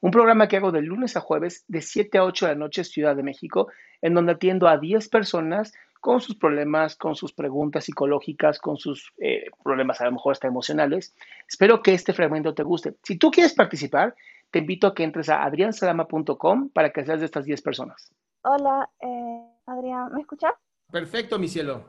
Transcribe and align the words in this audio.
Un 0.00 0.10
programa 0.10 0.48
que 0.48 0.56
hago 0.56 0.72
de 0.72 0.82
lunes 0.82 1.16
a 1.16 1.20
jueves 1.20 1.64
de 1.68 1.82
7 1.82 2.18
a 2.18 2.24
8 2.24 2.46
de 2.46 2.52
la 2.52 2.58
noche 2.58 2.84
Ciudad 2.84 3.14
de 3.14 3.22
México, 3.22 3.68
en 4.00 4.14
donde 4.14 4.32
atiendo 4.32 4.66
a 4.66 4.78
10 4.78 5.08
personas 5.08 5.72
con 6.00 6.20
sus 6.20 6.36
problemas, 6.36 6.96
con 6.96 7.14
sus 7.14 7.32
preguntas 7.32 7.84
psicológicas, 7.84 8.58
con 8.58 8.78
sus 8.78 9.12
eh, 9.18 9.50
problemas 9.62 10.00
a 10.00 10.06
lo 10.06 10.12
mejor 10.12 10.32
hasta 10.32 10.48
emocionales. 10.48 11.14
Espero 11.46 11.82
que 11.82 11.92
este 11.92 12.14
fragmento 12.14 12.54
te 12.54 12.62
guste. 12.62 12.96
Si 13.02 13.18
tú 13.18 13.30
quieres 13.30 13.52
participar, 13.52 14.14
te 14.50 14.60
invito 14.60 14.86
a 14.86 14.94
que 14.94 15.04
entres 15.04 15.28
a 15.28 15.44
adriansalama.com 15.44 16.70
para 16.70 16.90
que 16.90 17.04
seas 17.04 17.20
de 17.20 17.26
estas 17.26 17.44
10 17.44 17.60
personas. 17.60 18.10
Hola, 18.42 18.88
eh, 19.00 19.44
Adrián, 19.66 20.12
¿me 20.14 20.22
escuchas? 20.22 20.54
Perfecto, 20.90 21.38
mi 21.38 21.48
cielo. 21.48 21.84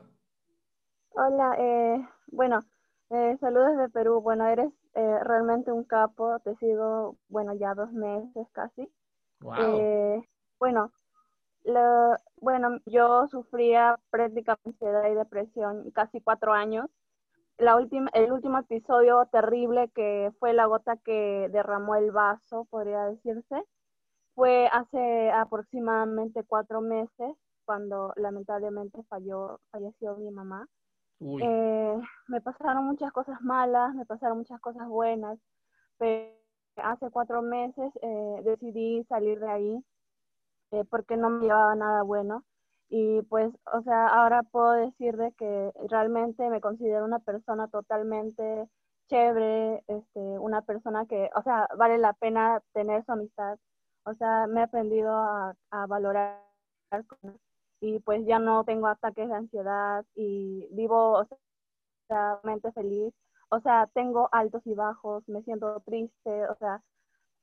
Hola, 1.10 1.56
eh, 1.58 2.06
bueno, 2.26 2.60
eh, 3.10 3.36
saludos 3.40 3.78
de 3.78 3.88
Perú. 3.88 4.20
Bueno, 4.20 4.46
eres 4.46 4.70
eh, 4.94 5.18
realmente 5.24 5.72
un 5.72 5.84
capo, 5.84 6.38
te 6.40 6.54
sigo, 6.56 7.16
bueno, 7.28 7.54
ya 7.54 7.74
dos 7.74 7.92
meses 7.92 8.46
casi. 8.52 8.88
Wow. 9.40 9.82
bueno, 10.58 10.92
lo, 11.64 12.16
bueno, 12.36 12.78
yo 12.86 13.26
sufría 13.28 13.98
prácticamente 14.10 14.70
ansiedad 14.70 15.10
y 15.10 15.14
depresión 15.14 15.90
casi 15.92 16.20
cuatro 16.20 16.52
años. 16.52 16.88
La 17.58 17.76
última, 17.76 18.10
el 18.14 18.32
último 18.32 18.58
episodio 18.58 19.26
terrible 19.30 19.90
que 19.94 20.32
fue 20.38 20.52
la 20.52 20.66
gota 20.66 20.96
que 20.96 21.48
derramó 21.52 21.96
el 21.96 22.10
vaso, 22.10 22.66
podría 22.70 23.04
decirse, 23.04 23.64
fue 24.34 24.68
hace 24.72 25.30
aproximadamente 25.30 26.42
cuatro 26.44 26.80
meses, 26.80 27.36
cuando 27.64 28.12
lamentablemente 28.16 29.02
falló, 29.04 29.60
falleció 29.70 30.16
mi 30.16 30.30
mamá. 30.30 30.66
Eh, 31.42 32.00
me 32.28 32.40
pasaron 32.40 32.84
muchas 32.84 33.12
cosas 33.12 33.40
malas, 33.42 33.94
me 33.94 34.04
pasaron 34.04 34.38
muchas 34.38 34.60
cosas 34.60 34.88
buenas, 34.88 35.38
pero 35.98 36.32
hace 36.76 37.10
cuatro 37.10 37.42
meses 37.42 37.92
eh, 38.02 38.40
decidí 38.44 39.04
salir 39.04 39.38
de 39.40 39.50
ahí 39.50 39.84
eh, 40.72 40.84
porque 40.90 41.16
no 41.16 41.30
me 41.30 41.44
llevaba 41.44 41.74
nada 41.74 42.02
bueno. 42.02 42.44
Y 42.88 43.22
pues, 43.22 43.50
o 43.72 43.82
sea, 43.82 44.08
ahora 44.08 44.42
puedo 44.42 44.72
decir 44.72 45.16
de 45.16 45.32
que 45.32 45.72
realmente 45.88 46.48
me 46.50 46.60
considero 46.60 47.04
una 47.04 47.20
persona 47.20 47.68
totalmente 47.68 48.68
chévere, 49.08 49.82
este, 49.86 50.20
una 50.20 50.62
persona 50.62 51.06
que, 51.06 51.30
o 51.34 51.42
sea, 51.42 51.68
vale 51.76 51.98
la 51.98 52.12
pena 52.14 52.62
tener 52.72 53.04
su 53.04 53.12
amistad. 53.12 53.58
O 54.04 54.14
sea, 54.14 54.46
me 54.46 54.60
he 54.60 54.64
aprendido 54.64 55.10
a, 55.14 55.54
a 55.70 55.86
valorar 55.86 56.38
y 57.82 57.98
pues 58.00 58.24
ya 58.26 58.38
no 58.38 58.64
tengo 58.64 58.86
ataques 58.86 59.28
de 59.28 59.34
ansiedad 59.34 60.06
y 60.14 60.68
vivo 60.72 61.18
o 61.18 61.26
sea, 62.08 62.40
mente 62.44 62.72
feliz. 62.72 63.14
O 63.50 63.60
sea, 63.60 63.88
tengo 63.94 64.28
altos 64.32 64.62
y 64.66 64.74
bajos, 64.74 65.28
me 65.28 65.42
siento 65.42 65.80
triste, 65.86 66.48
o 66.48 66.56
sea, 66.56 66.82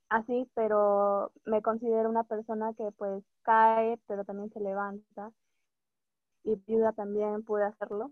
así, 0.09 0.49
pero 0.55 1.31
me 1.45 1.61
considero 1.61 2.09
una 2.09 2.23
persona 2.23 2.73
que 2.75 2.91
pues 2.93 3.23
cae, 3.43 3.99
pero 4.07 4.25
también 4.25 4.51
se 4.53 4.61
levanta. 4.61 5.31
Y 6.43 6.55
viuda 6.67 6.93
también 6.93 7.43
pude 7.43 7.63
hacerlo. 7.65 8.11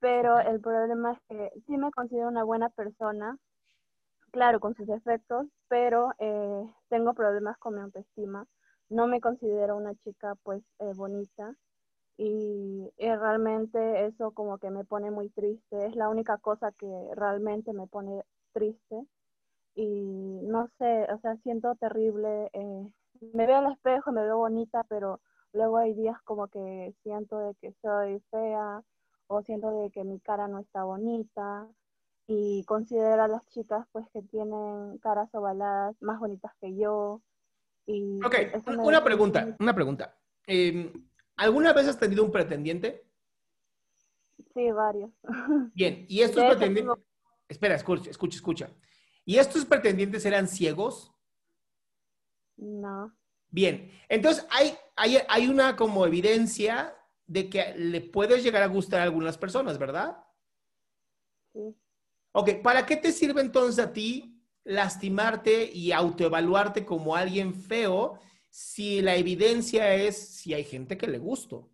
Pero 0.00 0.40
el 0.40 0.60
problema 0.60 1.12
es 1.12 1.20
que 1.28 1.52
sí 1.66 1.76
me 1.78 1.90
considero 1.92 2.28
una 2.28 2.44
buena 2.44 2.70
persona, 2.70 3.38
claro, 4.32 4.60
con 4.60 4.74
sus 4.76 4.86
defectos, 4.86 5.46
pero 5.68 6.12
eh, 6.18 6.64
tengo 6.88 7.14
problemas 7.14 7.58
con 7.58 7.74
mi 7.74 7.80
autoestima 7.82 8.46
no 8.90 9.06
me 9.06 9.20
considero 9.20 9.76
una 9.76 9.94
chica 9.96 10.34
pues 10.42 10.62
eh, 10.80 10.92
bonita. 10.94 11.54
Y, 12.18 12.90
realmente 12.98 14.06
eso 14.06 14.32
como 14.32 14.58
que 14.58 14.70
me 14.70 14.84
pone 14.84 15.10
muy 15.10 15.30
triste, 15.30 15.86
es 15.86 15.96
la 15.96 16.08
única 16.08 16.38
cosa 16.38 16.72
que 16.72 16.86
realmente 17.14 17.72
me 17.72 17.86
pone 17.86 18.24
triste. 18.52 19.06
Y 19.74 20.40
no 20.42 20.68
sé, 20.78 21.06
o 21.12 21.18
sea, 21.20 21.36
siento 21.38 21.74
terrible, 21.76 22.50
eh, 22.52 22.88
me 23.32 23.46
veo 23.46 23.58
al 23.58 23.72
espejo, 23.72 24.12
me 24.12 24.22
veo 24.22 24.38
bonita, 24.38 24.84
pero 24.88 25.20
luego 25.52 25.78
hay 25.78 25.94
días 25.94 26.20
como 26.24 26.48
que 26.48 26.94
siento 27.02 27.38
de 27.40 27.54
que 27.56 27.72
soy 27.82 28.20
fea 28.30 28.82
o 29.28 29.42
siento 29.42 29.70
de 29.70 29.90
que 29.90 30.04
mi 30.04 30.20
cara 30.20 30.48
no 30.48 30.60
está 30.60 30.84
bonita. 30.84 31.68
Y 32.26 32.64
considero 32.64 33.22
a 33.22 33.28
las 33.28 33.46
chicas 33.48 33.86
pues 33.92 34.06
que 34.12 34.22
tienen 34.22 34.98
caras 34.98 35.34
ovaladas 35.34 35.96
más 36.02 36.18
bonitas 36.20 36.52
que 36.60 36.76
yo 36.76 37.22
ok, 37.88 38.34
una 38.78 39.02
pregunta, 39.02 39.56
una 39.58 39.74
pregunta. 39.74 40.18
Em, 40.46 40.92
¿Alguna 41.36 41.72
vez 41.72 41.88
has 41.88 41.98
tenido 41.98 42.24
un 42.24 42.32
pretendiente? 42.32 43.06
Sí, 44.54 44.70
varios. 44.70 45.10
Bien, 45.74 46.04
¿y 46.08 46.22
estos 46.22 46.44
pretendientes? 46.44 46.94
Espera, 47.48 47.74
escucha, 47.74 48.10
escucha, 48.10 48.36
escucha. 48.36 48.70
¿Y 49.24 49.38
estos 49.38 49.64
pretendientes 49.64 50.24
eran 50.26 50.48
ciegos? 50.48 51.14
No. 52.56 53.14
Bien, 53.50 53.90
entonces 54.08 54.46
hay, 54.50 54.76
hay, 54.96 55.18
hay 55.28 55.48
una 55.48 55.76
como 55.76 56.04
evidencia 56.06 56.94
de 57.26 57.48
que 57.48 57.74
le 57.76 58.00
puedes 58.00 58.42
llegar 58.42 58.62
a 58.62 58.66
gustar 58.66 59.00
a 59.00 59.04
algunas 59.04 59.38
personas, 59.38 59.78
¿verdad? 59.78 60.18
Sí. 61.52 61.74
Ok, 62.32 62.62
¿para 62.62 62.84
qué 62.84 62.96
te 62.96 63.12
sirve 63.12 63.40
entonces 63.40 63.84
a 63.84 63.92
ti 63.92 64.37
lastimarte 64.68 65.70
y 65.72 65.92
autoevaluarte 65.92 66.84
como 66.84 67.16
alguien 67.16 67.54
feo 67.54 68.20
si 68.50 69.00
la 69.00 69.16
evidencia 69.16 69.94
es 69.94 70.16
si 70.16 70.52
hay 70.52 70.62
gente 70.62 70.98
que 70.98 71.06
le 71.06 71.18
gustó. 71.18 71.68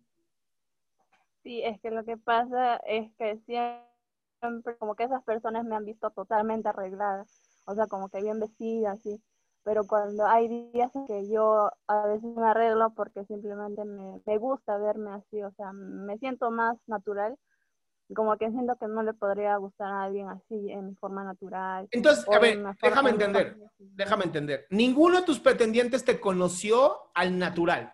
Sí, 1.43 1.61
es 1.61 1.79
que 1.81 1.91
lo 1.91 2.05
que 2.05 2.17
pasa 2.17 2.77
es 2.87 3.11
que 3.17 3.37
siempre 3.45 4.77
como 4.79 4.95
que 4.95 5.03
esas 5.03 5.23
personas 5.23 5.65
me 5.65 5.75
han 5.75 5.83
visto 5.83 6.09
totalmente 6.11 6.69
arreglada, 6.69 7.25
o 7.67 7.75
sea, 7.75 7.87
como 7.87 8.09
que 8.09 8.21
bien 8.21 8.39
vestida, 8.39 8.91
así. 8.91 9.21
Pero 9.63 9.85
cuando 9.85 10.25
hay 10.25 10.47
días 10.71 10.91
que 11.07 11.27
yo 11.29 11.71
a 11.87 12.07
veces 12.07 12.23
me 12.23 12.47
arreglo 12.47 12.93
porque 12.95 13.25
simplemente 13.25 13.83
me, 13.83 14.21
me 14.25 14.37
gusta 14.37 14.77
verme 14.77 15.11
así, 15.11 15.43
o 15.43 15.51
sea, 15.51 15.73
me 15.73 16.17
siento 16.17 16.49
más 16.49 16.77
natural, 16.87 17.35
como 18.13 18.37
que 18.37 18.49
siento 18.51 18.75
que 18.77 18.87
no 18.87 19.01
le 19.01 19.13
podría 19.13 19.57
gustar 19.57 19.87
a 19.91 20.03
alguien 20.03 20.29
así 20.29 20.71
en 20.71 20.95
forma 20.97 21.23
natural. 21.23 21.87
Entonces, 21.91 22.25
a 22.31 22.39
ver, 22.39 22.63
déjame 22.81 23.09
entender, 23.09 23.57
déjame 23.79 24.25
entender. 24.25 24.67
Ninguno 24.69 25.19
de 25.19 25.25
tus 25.25 25.39
pretendientes 25.39 26.05
te 26.05 26.19
conoció 26.19 27.11
al 27.13 27.37
natural. 27.37 27.93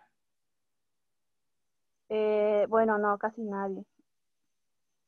Eh, 2.10 2.66
bueno, 2.68 2.98
no, 2.98 3.18
casi 3.18 3.42
nadie. 3.42 3.86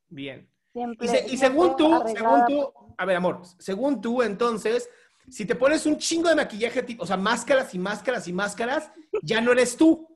Bien. 0.08 0.48
y, 0.72 1.36
según 1.36 1.76
tú, 1.76 2.02
según 2.06 2.46
tú, 2.46 2.72
a 2.96 3.04
ver, 3.04 3.16
amor, 3.16 3.42
según 3.58 4.00
tú, 4.00 4.22
entonces, 4.22 4.88
si 5.28 5.44
te 5.44 5.54
pones 5.54 5.84
un 5.84 5.98
chingo 5.98 6.30
de 6.30 6.36
maquillaje, 6.36 6.84
o 6.98 7.06
sea, 7.06 7.18
máscaras 7.18 7.74
y 7.74 7.78
máscaras 7.78 8.26
y 8.26 8.32
máscaras, 8.32 8.90
ya 9.22 9.42
no 9.42 9.52
eres 9.52 9.76
tú. 9.76 10.08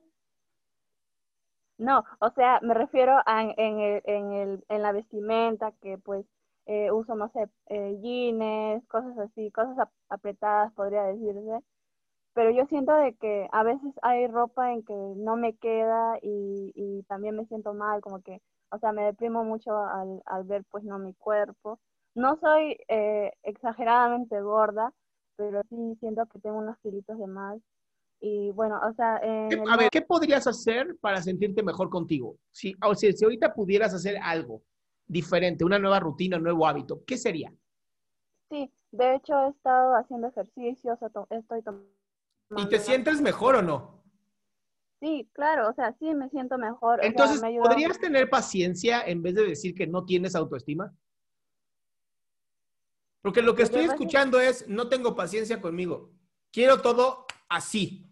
No, 1.79 2.03
o 2.19 2.29
sea, 2.31 2.59
me 2.61 2.73
refiero 2.75 3.13
a 3.25 3.41
en, 3.43 3.79
el, 3.79 4.01
en, 4.05 4.33
el, 4.33 4.65
en 4.69 4.81
la 4.83 4.91
vestimenta, 4.91 5.71
que 5.81 5.97
pues 5.97 6.25
eh, 6.67 6.91
uso, 6.91 7.15
no 7.15 7.29
sé, 7.31 7.47
eh, 7.67 7.97
jeans, 8.01 8.85
cosas 8.87 9.17
así, 9.19 9.49
cosas 9.51 9.87
apretadas, 10.09 10.73
podría 10.73 11.03
decirse. 11.03 11.63
Pero 12.33 12.51
yo 12.51 12.65
siento 12.67 12.93
de 12.95 13.15
que 13.17 13.47
a 13.51 13.63
veces 13.63 13.93
hay 14.03 14.27
ropa 14.27 14.73
en 14.73 14.83
que 14.85 14.93
no 14.95 15.37
me 15.37 15.55
queda 15.57 16.19
y, 16.21 16.71
y 16.75 17.03
también 17.03 17.35
me 17.37 17.45
siento 17.47 17.73
mal, 17.73 18.01
como 18.01 18.21
que, 18.23 18.41
o 18.71 18.79
sea, 18.79 18.93
me 18.93 19.03
deprimo 19.05 19.43
mucho 19.45 19.77
al, 19.77 20.21
al 20.25 20.45
ver 20.45 20.65
pues 20.71 20.83
no 20.85 20.99
mi 20.99 21.13
cuerpo. 21.15 21.79
No 22.15 22.37
soy 22.41 22.77
eh, 22.89 23.33
exageradamente 23.43 24.41
gorda, 24.41 24.93
pero 25.37 25.61
sí 25.69 25.95
siento 26.01 26.25
que 26.27 26.39
tengo 26.39 26.59
unos 26.59 26.77
kilitos 26.79 27.17
de 27.19 27.27
más 27.27 27.59
y 28.19 28.51
bueno, 28.51 28.79
o 28.85 28.93
sea... 28.93 29.15
a 29.15 29.77
ver, 29.77 29.89
¿qué 29.89 30.01
podrías 30.01 30.45
hacer 30.45 30.97
para 30.99 31.21
sentirte 31.21 31.63
mejor 31.63 31.89
contigo? 31.89 32.37
Si, 32.51 32.75
o 32.83 32.93
sea, 32.93 33.11
si 33.13 33.23
ahorita 33.23 33.53
pudieras 33.53 33.93
hacer 33.93 34.17
algo 34.21 34.61
diferente, 35.05 35.63
una 35.63 35.79
nueva 35.79 35.99
rutina, 35.99 36.37
un 36.37 36.43
nuevo 36.43 36.67
hábito, 36.67 37.03
¿qué 37.05 37.17
sería? 37.17 37.53
Sí, 38.49 38.71
de 38.91 39.15
hecho 39.15 39.33
he 39.45 39.49
estado 39.49 39.95
haciendo 39.95 40.27
ejercicios, 40.27 40.99
estoy 41.29 41.61
tomando... 41.61 41.89
¿Y 42.57 42.67
te 42.67 42.79
sientes 42.79 43.21
mejor 43.21 43.55
o 43.55 43.61
no? 43.61 44.03
Sí, 44.99 45.29
claro, 45.31 45.69
o 45.69 45.73
sea, 45.73 45.95
sí 45.97 46.13
me 46.13 46.29
siento 46.29 46.57
mejor. 46.57 46.99
Entonces, 47.03 47.41
¿podrías 47.61 47.99
tener 47.99 48.29
paciencia 48.29 49.01
en 49.01 49.21
vez 49.21 49.35
de 49.35 49.45
decir 49.45 49.73
que 49.73 49.87
no 49.87 50.03
tienes 50.03 50.35
autoestima? 50.35 50.93
Porque 53.21 53.41
lo 53.41 53.55
que 53.55 53.63
estoy 53.63 53.85
escuchando 53.85 54.41
es, 54.41 54.67
no 54.67 54.89
tengo 54.89 55.15
paciencia 55.15 55.61
conmigo. 55.61 56.11
Quiero 56.51 56.81
todo 56.81 57.27
así 57.47 58.08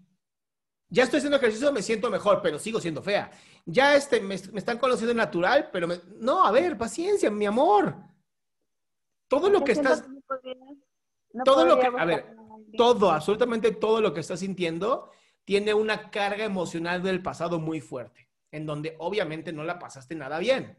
ya 0.89 1.04
estoy 1.04 1.18
haciendo 1.18 1.38
ejercicio, 1.38 1.72
me 1.72 1.81
siento 1.81 2.10
mejor, 2.10 2.42
pero 2.42 2.60
sigo 2.60 2.80
siendo 2.80 3.01
fea. 3.01 3.30
Ya 3.66 3.95
este, 3.95 4.22
me, 4.22 4.36
están 4.36 4.78
conociendo 4.78 5.13
natural, 5.13 5.69
pero 5.72 5.88
no, 6.19 6.45
a 6.45 6.51
ver, 6.51 6.78
paciencia, 6.78 7.30
mi 7.30 7.45
amor. 7.45 7.95
Todo 9.28 9.50
lo 9.50 9.63
que 9.63 9.74
estás... 9.74 10.06
todo 11.44 11.66
lo 11.66 11.80
que, 11.80 11.88
a 11.88 12.06
ver, 12.06 12.36
todo, 12.78 13.12
absolutamente 13.12 13.72
todo 13.72 14.00
lo 14.00 14.13
que 14.13 14.22
estás 14.22 14.39
sintiendo 14.39 15.12
tiene 15.44 15.74
una 15.74 16.10
carga 16.10 16.45
emocional 16.45 17.04
del 17.04 17.22
pasado 17.22 17.60
muy 17.60 17.81
fuerte, 17.81 18.30
en 18.51 18.66
donde 18.66 18.95
obviamente 19.00 19.51
no 19.51 19.63
la 19.63 19.80
pasaste 19.80 20.16
nada 20.16 20.39
bien. 20.39 20.78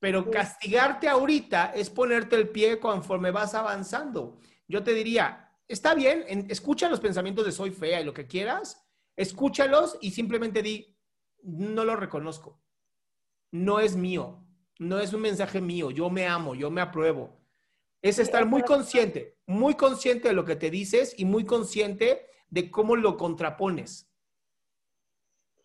Pero 0.00 0.30
castigarte 0.30 1.08
ahorita 1.08 1.72
es 1.74 1.90
ponerte 1.90 2.36
el 2.36 2.48
pie 2.48 2.78
conforme 2.78 3.30
vas 3.30 3.54
avanzando. 3.54 4.38
Yo 4.66 4.82
te 4.82 4.92
diría, 4.92 5.53
está 5.68 5.94
bien, 5.94 6.46
escucha 6.48 6.88
los 6.88 7.00
pensamientos 7.00 7.44
de 7.44 7.52
soy 7.52 7.70
fea 7.70 8.00
y 8.00 8.04
lo 8.04 8.14
que 8.14 8.26
quieras, 8.26 8.86
escúchalos 9.16 9.98
y 10.00 10.10
simplemente 10.10 10.62
di, 10.62 10.96
no 11.42 11.84
lo 11.84 11.96
reconozco, 11.96 12.60
no 13.50 13.80
es 13.80 13.96
mío, 13.96 14.44
no 14.78 14.98
es 14.98 15.12
un 15.12 15.22
mensaje 15.22 15.60
mío, 15.60 15.90
yo 15.90 16.10
me 16.10 16.26
amo, 16.26 16.54
yo 16.54 16.70
me 16.70 16.80
apruebo. 16.80 17.40
Es 18.02 18.18
estar 18.18 18.44
muy 18.44 18.62
consciente, 18.62 19.38
muy 19.46 19.74
consciente 19.74 20.28
de 20.28 20.34
lo 20.34 20.44
que 20.44 20.56
te 20.56 20.70
dices 20.70 21.14
y 21.16 21.24
muy 21.24 21.46
consciente 21.46 22.26
de 22.50 22.70
cómo 22.70 22.96
lo 22.96 23.16
contrapones. 23.16 24.10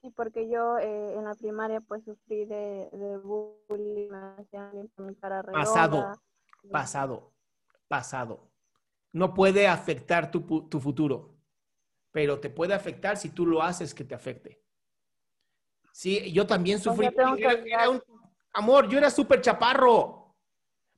Sí, 0.01 0.09
porque 0.11 0.49
yo 0.49 0.77
eh, 0.77 1.15
en 1.15 1.25
la 1.25 1.35
primaria 1.35 1.81
pues 1.81 2.05
sufrí 2.05 2.45
de, 2.45 2.89
bullying, 3.21 4.09
me 4.97 5.15
cara 5.15 5.43
Pasado, 5.43 6.13
pasado, 6.71 7.33
pasado 7.89 8.48
no 9.13 9.33
puede 9.33 9.67
afectar 9.67 10.31
tu, 10.31 10.41
futuro, 10.79 11.37
pero 12.11 12.39
te 12.39 12.49
puede 12.49 12.73
afectar 12.73 13.17
si 13.17 13.29
tú 13.29 13.45
lo 13.45 13.61
haces 13.61 13.93
que 13.93 14.03
te 14.03 14.15
afecte. 14.15 14.63
Sí, 15.91 16.31
yo 16.31 16.45
también 16.45 16.79
sufrí. 16.79 17.09
amor, 18.53 18.87
yo 18.89 18.97
era 18.97 19.09
súper 19.09 19.41
chaparro, 19.41 20.37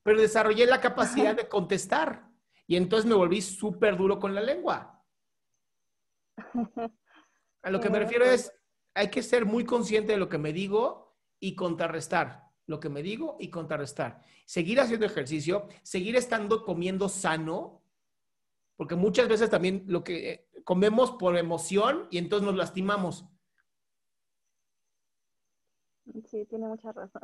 pero 0.03 0.19
desarrollé 0.19 0.65
la 0.65 0.81
capacidad 0.81 1.35
de 1.35 1.47
contestar 1.47 2.29
y 2.67 2.75
entonces 2.75 3.09
me 3.09 3.15
volví 3.15 3.41
súper 3.41 3.97
duro 3.97 4.19
con 4.19 4.35
la 4.35 4.41
lengua. 4.41 5.03
A 7.63 7.69
lo 7.69 7.79
que 7.79 7.89
me 7.89 7.99
refiero 7.99 8.25
es, 8.25 8.51
hay 8.93 9.09
que 9.09 9.21
ser 9.21 9.45
muy 9.45 9.65
consciente 9.65 10.13
de 10.13 10.17
lo 10.17 10.27
que 10.27 10.37
me 10.37 10.51
digo 10.51 11.15
y 11.39 11.55
contrarrestar 11.55 12.51
lo 12.71 12.79
que 12.79 12.89
me 12.89 13.03
digo 13.03 13.37
y 13.39 13.49
contrarrestar. 13.49 14.21
Seguir 14.45 14.79
haciendo 14.79 15.05
ejercicio, 15.05 15.67
seguir 15.83 16.15
estando 16.15 16.63
comiendo 16.63 17.09
sano, 17.09 17.80
porque 18.81 18.95
muchas 18.95 19.27
veces 19.27 19.47
también 19.47 19.83
lo 19.85 20.03
que 20.03 20.31
eh, 20.31 20.47
comemos 20.63 21.11
por 21.11 21.37
emoción 21.37 22.07
y 22.09 22.17
entonces 22.17 22.47
nos 22.47 22.55
lastimamos. 22.55 23.27
Sí, 26.25 26.47
tiene 26.47 26.67
mucha 26.67 26.91
razón. 26.91 27.21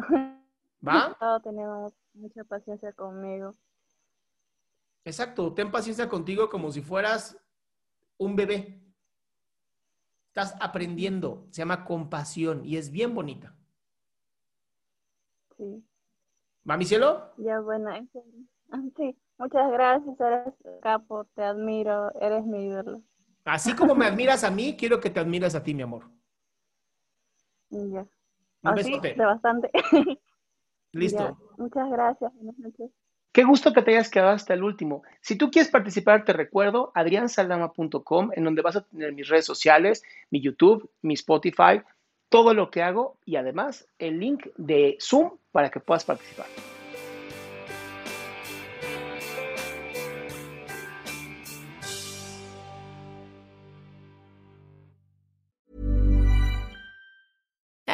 ¿Va? 0.87 1.17
tenemos 1.43 1.95
mucha 2.13 2.43
paciencia 2.43 2.93
conmigo. 2.93 3.55
Exacto, 5.03 5.51
ten 5.55 5.71
paciencia 5.71 6.07
contigo 6.07 6.47
como 6.47 6.71
si 6.71 6.83
fueras 6.83 7.35
un 8.17 8.35
bebé. 8.35 8.79
Estás 10.27 10.53
aprendiendo, 10.59 11.47
se 11.49 11.63
llama 11.63 11.85
compasión 11.85 12.63
y 12.63 12.77
es 12.77 12.91
bien 12.91 13.15
bonita. 13.15 13.55
Sí. 15.57 15.83
¿Va 16.69 16.77
mi 16.77 16.85
cielo? 16.85 17.33
Ya, 17.37 17.59
bueno, 17.61 17.89
sí. 18.95 19.17
Muchas 19.37 19.71
gracias, 19.71 20.19
eres 20.19 20.53
capo, 20.81 21.25
te 21.35 21.43
admiro, 21.43 22.11
eres 22.19 22.43
mi 22.45 22.65
ídolo. 22.65 23.01
Así 23.45 23.75
como 23.75 23.95
me 23.95 24.05
admiras 24.05 24.43
a 24.43 24.51
mí, 24.51 24.75
quiero 24.77 24.99
que 24.99 25.09
te 25.09 25.19
admiras 25.19 25.55
a 25.55 25.63
ti, 25.63 25.73
mi 25.73 25.83
amor. 25.83 26.03
Ya. 27.69 28.05
Un 28.63 28.75
besote. 28.75 29.13
De 29.13 29.25
bastante. 29.25 29.71
Listo. 30.91 31.37
Muchas 31.57 31.89
gracias. 31.89 32.31
Qué 33.31 33.43
gusto 33.43 33.71
que 33.71 33.83
te 33.83 33.91
hayas 33.91 34.09
quedado 34.09 34.31
hasta 34.31 34.53
el 34.53 34.63
último. 34.63 35.03
Si 35.21 35.37
tú 35.37 35.51
quieres 35.51 35.71
participar, 35.71 36.25
te 36.25 36.33
recuerdo 36.33 36.91
adriansaldama.com, 36.95 38.31
en 38.33 38.43
donde 38.43 38.61
vas 38.61 38.77
a 38.77 38.81
tener 38.81 39.13
mis 39.13 39.29
redes 39.29 39.45
sociales, 39.45 40.03
mi 40.31 40.41
YouTube, 40.41 40.89
mi 41.01 41.13
Spotify, 41.13 41.81
todo 42.29 42.53
lo 42.53 42.71
que 42.71 42.81
hago 42.81 43.17
y 43.25 43.35
además 43.35 43.87
el 43.99 44.19
link 44.19 44.47
de 44.57 44.97
Zoom 44.99 45.37
para 45.51 45.69
que 45.69 45.79
puedas 45.79 46.03
participar. 46.03 46.47